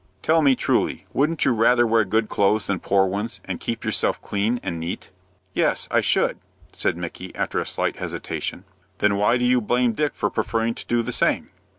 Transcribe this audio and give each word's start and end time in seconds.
"Tell 0.23 0.41
me 0.41 0.55
truly, 0.55 1.05
wouldn't 1.13 1.45
you 1.45 1.51
rather 1.51 1.85
wear 1.85 2.03
good 2.05 2.27
clothes 2.27 2.65
than 2.65 2.79
poor 2.79 3.05
ones, 3.05 3.39
and 3.45 3.59
keep 3.59 3.85
yourself 3.85 4.19
clean 4.23 4.59
and 4.63 4.79
neat?" 4.79 5.11
"Yes, 5.53 5.87
I 5.91 6.01
should," 6.01 6.39
said 6.73 6.97
Micky, 6.97 7.35
after 7.35 7.59
a 7.59 7.67
slight 7.67 7.97
hesitation. 7.97 8.63
"Then 8.97 9.15
why 9.17 9.37
do 9.37 9.45
you 9.45 9.61
blame 9.61 9.91
Dick 9.93 10.15
for 10.15 10.31
preferring 10.31 10.73
to 10.73 10.87
do 10.87 11.03
the 11.03 11.11
same?" 11.11 11.51